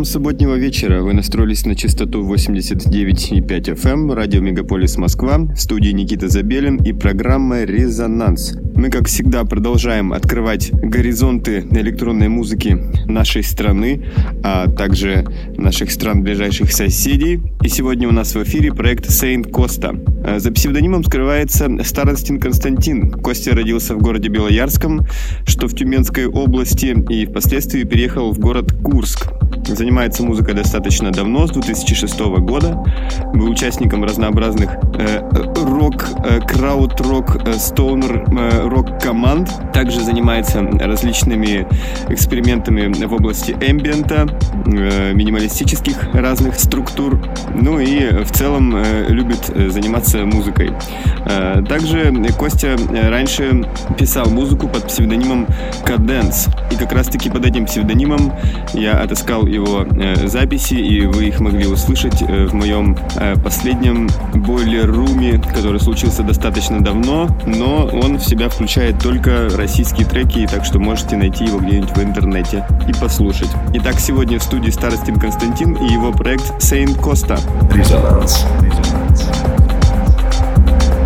[0.00, 1.02] Вам субботнего вечера.
[1.02, 7.64] Вы настроились на частоту 89,5 FM, радио Мегаполис Москва, в студии Никита Забелин и программа
[7.64, 8.56] «Резонанс».
[8.74, 14.06] Мы, как всегда, продолжаем открывать горизонты электронной музыки нашей страны,
[14.42, 15.26] а также
[15.58, 17.42] наших стран ближайших соседей.
[17.62, 19.96] И сегодня у нас в эфире проект Сейнт Коста.
[20.38, 23.10] За псевдонимом скрывается Старостин Константин.
[23.10, 25.06] Костя родился в городе Белоярском,
[25.44, 29.26] что в Тюменской области, и впоследствии переехал в город Курск.
[29.66, 32.82] Занимается музыкой достаточно давно, с 2006 года.
[33.34, 35.20] Был участником разнообразных э,
[35.56, 39.50] рок, э, крауд-рок, э, стоунер, э, рок-команд.
[39.72, 41.66] Также занимается различными
[42.08, 44.26] экспериментами в области эмбиента,
[44.66, 47.20] э, минималистических разных структур.
[47.54, 50.72] Ну и в целом э, любит э, заниматься музыкой.
[51.26, 52.76] Э, также Костя
[53.08, 53.66] раньше
[53.98, 55.46] писал музыку под псевдонимом
[55.84, 56.48] Каденс.
[56.70, 58.32] И как раз-таки под этим псевдонимом
[58.72, 64.08] я отыскал его э, записи, и вы их могли услышать э, в моем э, последнем
[64.34, 70.78] бойлер-руме, который случился достаточно давно, но он в себя включает только российские треки, так что
[70.78, 73.50] можете найти его где-нибудь в интернете и послушать.
[73.74, 77.38] Итак, сегодня в студии Старостин Константин и его проект Сейн Коста.
[77.72, 78.46] Резонанс.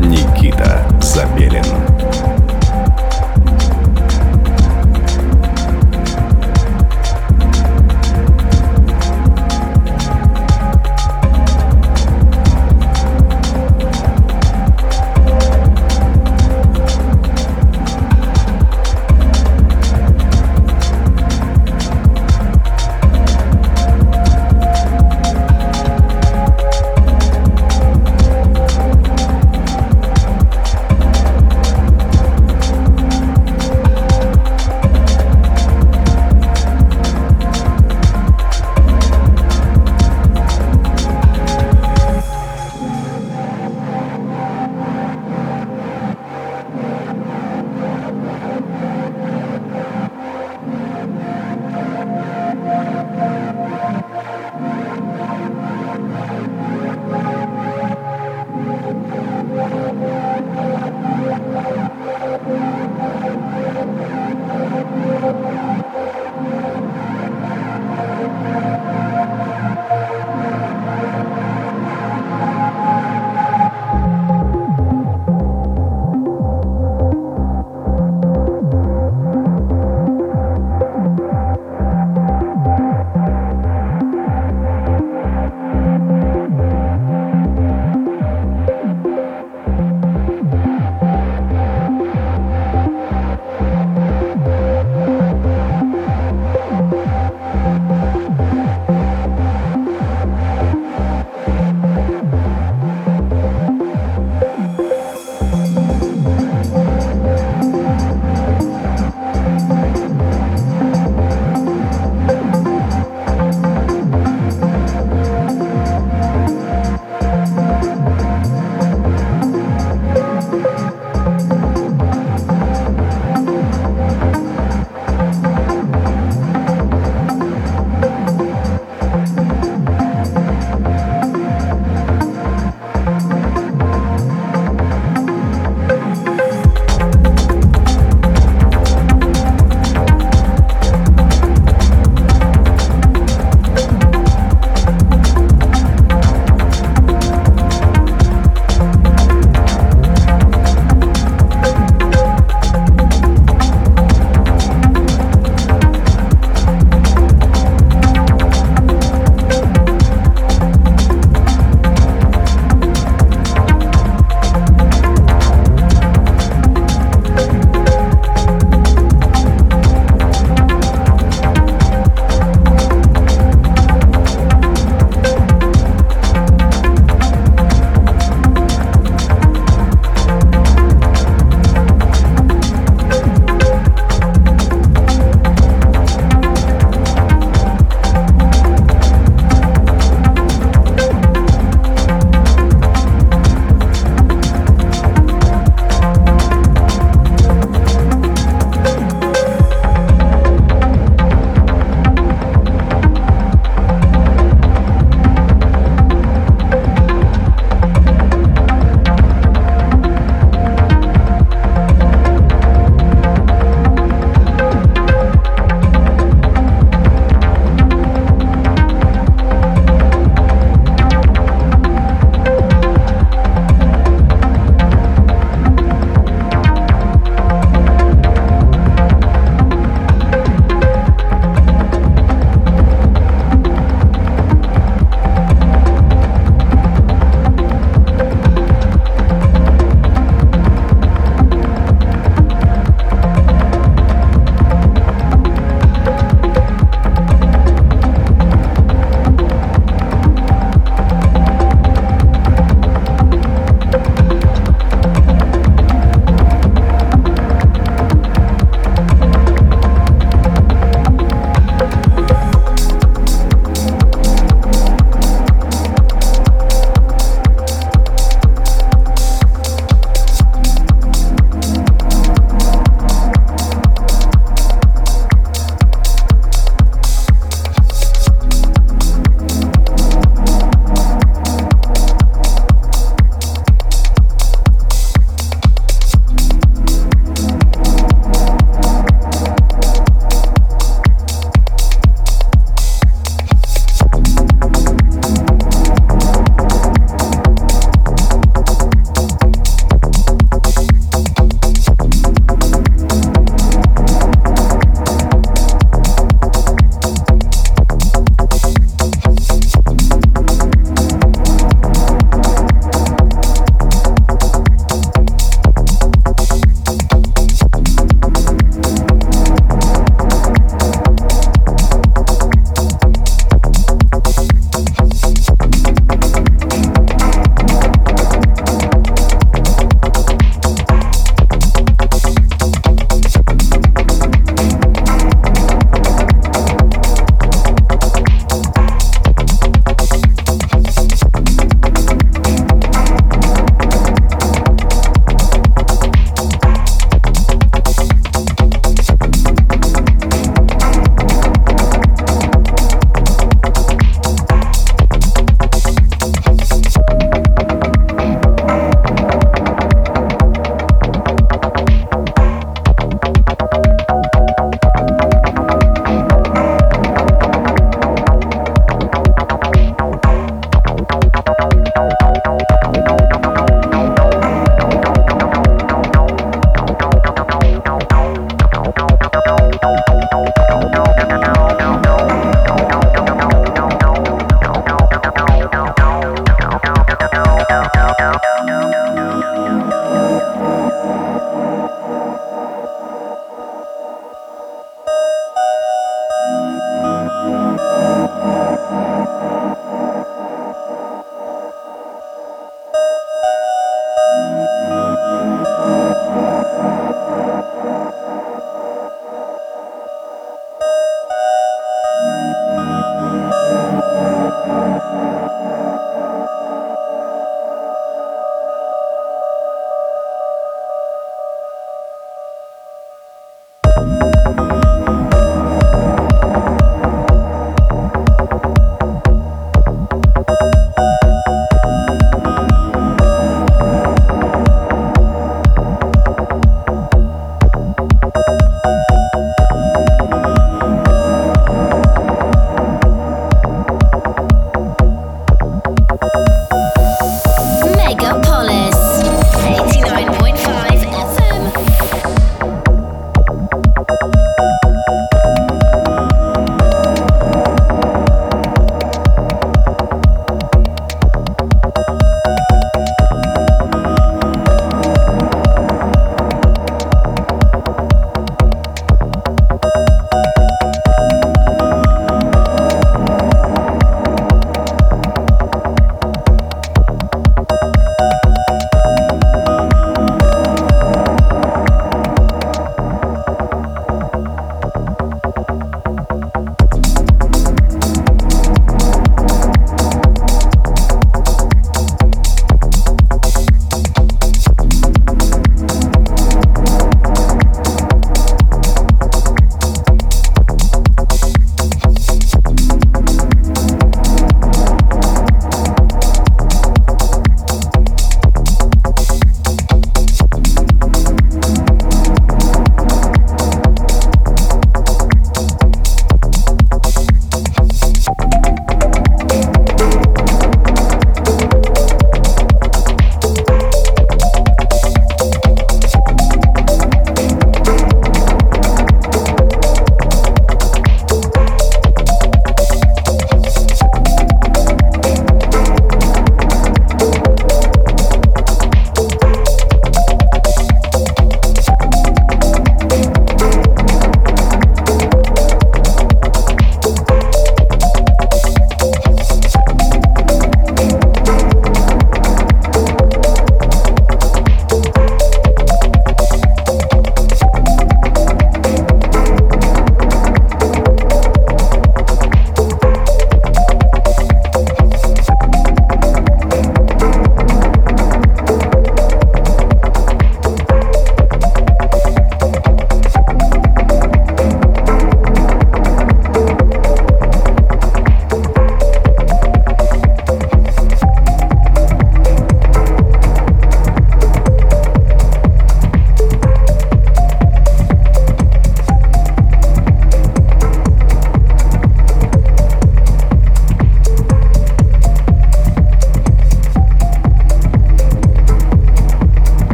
[0.00, 1.95] Никита Забелин.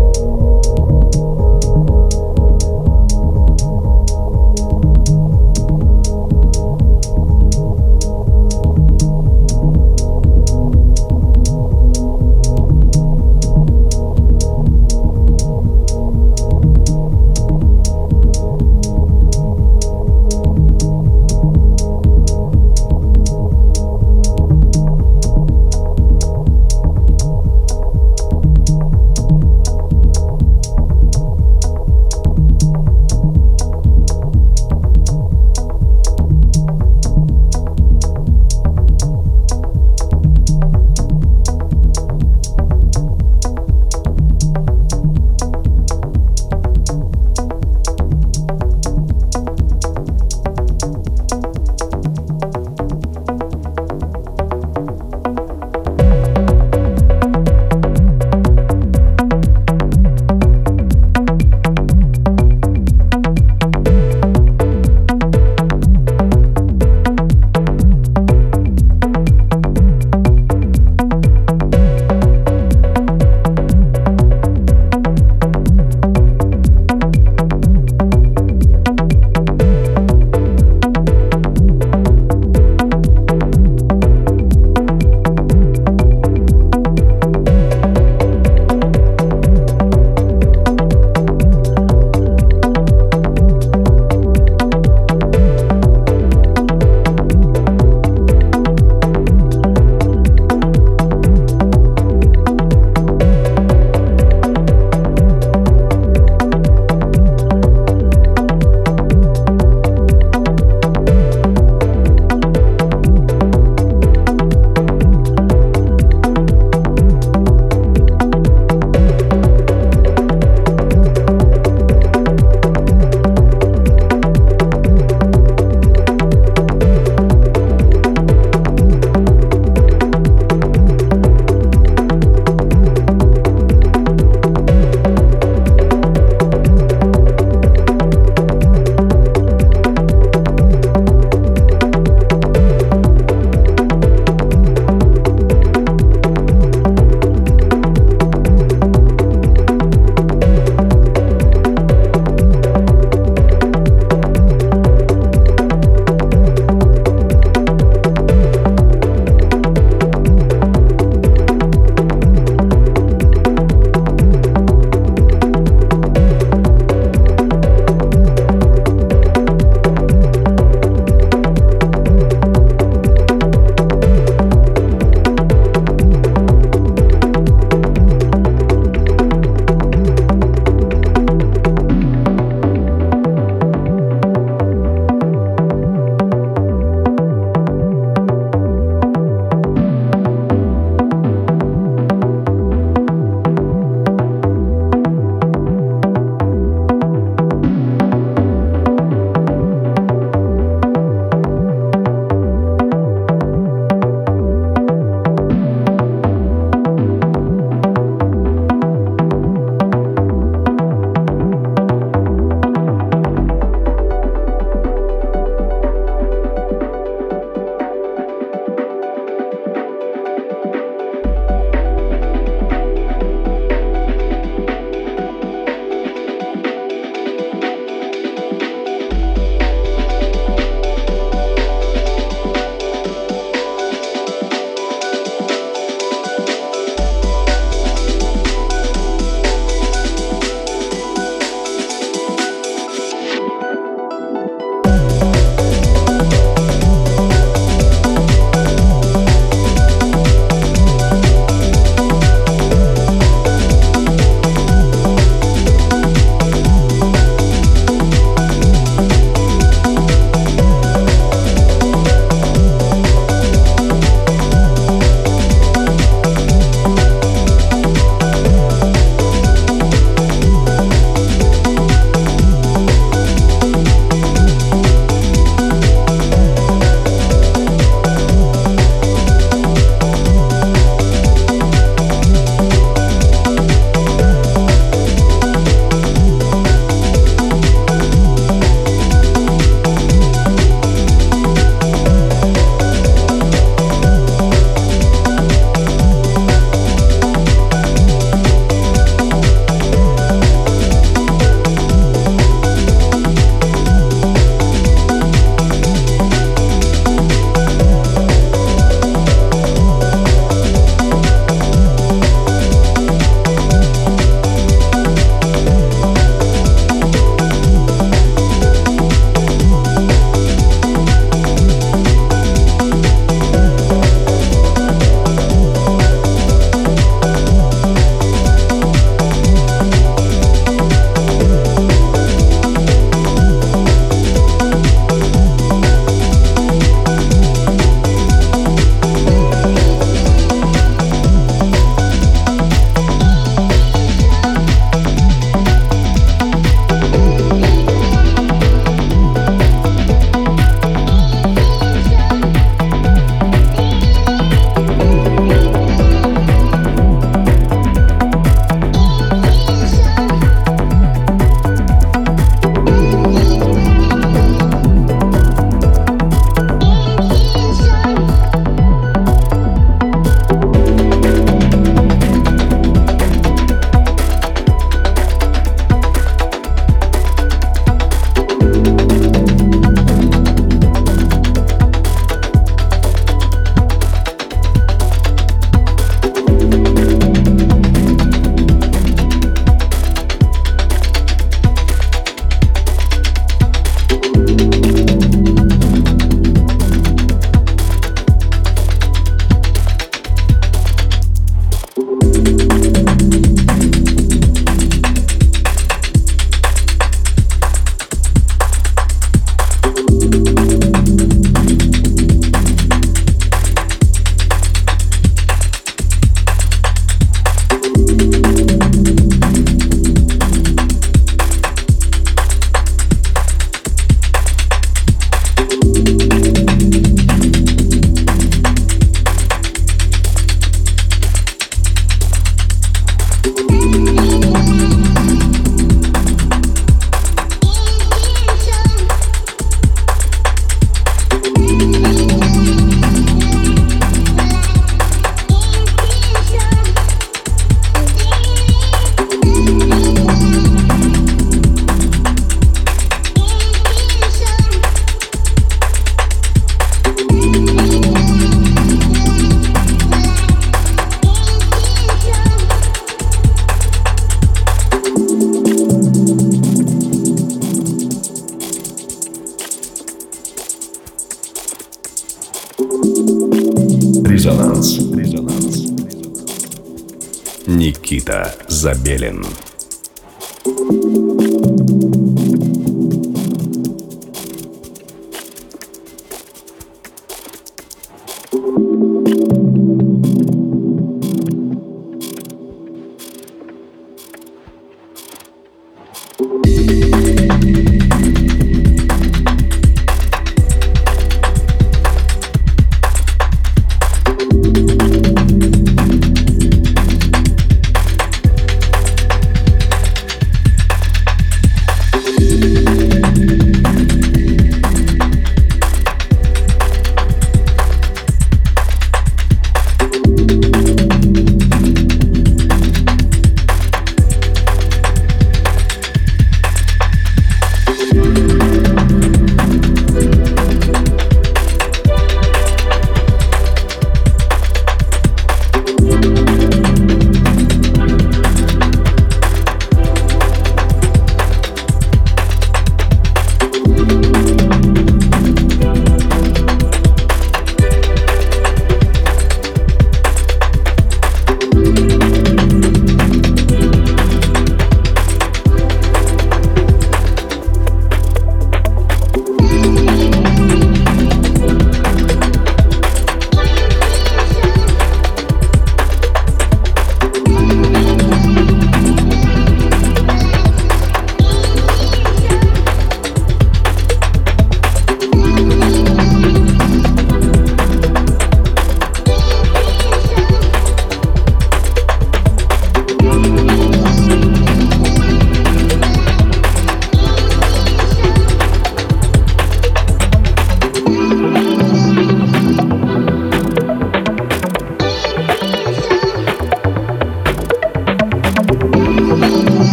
[478.86, 479.65] Забелин.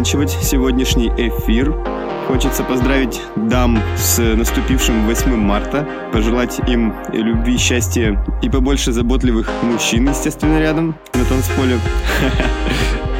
[0.00, 1.74] Заканчивать сегодняшний эфир.
[2.26, 10.08] Хочется поздравить дам с наступившим 8 марта, пожелать им любви, счастья и побольше заботливых мужчин,
[10.08, 11.78] естественно, рядом на танцполе.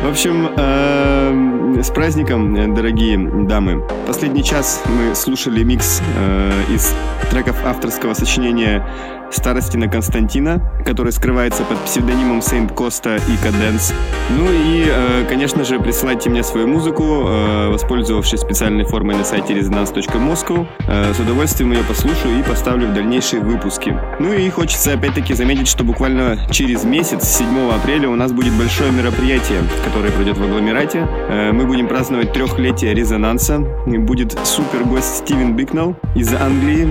[0.02, 3.86] В общем, э, с праздником, дорогие дамы.
[4.06, 6.94] Последний час мы слушали микс э, из
[7.30, 8.88] треков авторского сочинения
[9.30, 13.92] Старостина Константина, который скрывается под псевдонимом Сейнт Коста и Каденс.
[14.38, 19.54] Ну и, э, конечно же, присылайте мне свою музыку, э, воспользовавшись специальной формой на сайте
[19.54, 20.66] resonance.moscow.
[20.86, 23.96] Э, с удовольствием ее послушаю и поставлю в дальнейшие выпуски.
[24.20, 28.92] Ну и хочется опять-таки заметить, что буквально через месяц, 7 апреля, у нас будет большое
[28.92, 31.06] мероприятие, которое пройдет в агломерате.
[31.52, 33.58] Мы будем праздновать трехлетие резонанса.
[33.86, 36.88] Будет супер гость Стивен Бикнелл из Англии,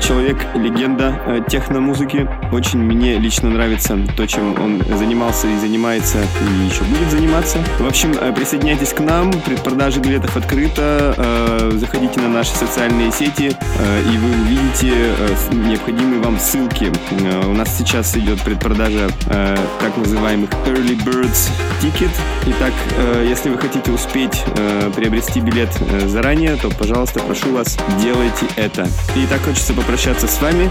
[0.00, 2.28] человек-легенда техно-музыки.
[2.52, 7.58] Очень мне лично нравится то, чем он занимался и занимается, и еще будет заниматься.
[7.78, 13.54] В общем, э, присоединяйтесь к нам, предпродажа билетов открыта, э, заходите на наши социальные сети,
[13.78, 14.94] э, и вы увидите
[15.52, 16.90] необходимые вам ссылки.
[17.46, 19.10] У нас сейчас идет предпродажа
[19.80, 21.50] так называемых Early Birds
[21.82, 22.10] Ticket.
[22.46, 22.72] Итак,
[23.24, 24.42] если вы хотите успеть
[24.96, 25.70] приобрести билет
[26.06, 28.88] заранее, то, пожалуйста, прошу вас, делайте это.
[29.16, 30.70] И так хочется попрощаться с вами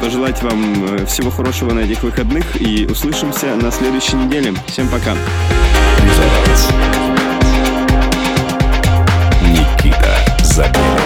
[0.00, 4.54] пожелать вам э, всего хорошего на этих выходных и услышимся на следующей неделе.
[4.68, 5.14] Всем пока.
[9.42, 11.05] Никита Забелин.